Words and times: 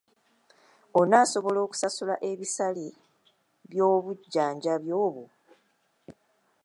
Onaasobola 0.99 1.59
okusasula 1.65 2.15
ebisale 2.31 2.87
by'obujjanjabi 3.69 4.89
obwo? 5.05 5.25